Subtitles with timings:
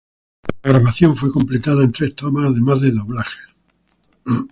[0.63, 3.39] La grabación fue completada en tres tomas, además de doblajes.